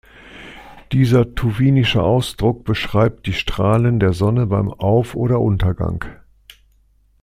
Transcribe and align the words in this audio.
Dieser 0.93 1.35
tuwinische 1.35 2.01
Ausdruck 2.01 2.63
beschreibt 2.63 3.27
die 3.27 3.33
Strahlen 3.33 3.99
der 3.99 4.13
Sonne 4.13 4.47
beim 4.47 4.73
Auf- 4.73 5.13
oder 5.13 5.39
Untergang. 5.39 6.03